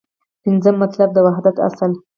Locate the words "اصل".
1.67-1.91